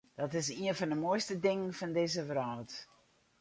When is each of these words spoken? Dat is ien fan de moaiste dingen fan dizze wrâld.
Dat 0.19 0.33
is 0.41 0.47
ien 0.61 0.75
fan 0.77 0.89
de 0.91 0.99
moaiste 1.05 1.35
dingen 1.45 1.73
fan 1.77 1.93
dizze 1.97 2.23
wrâld. 2.29 2.71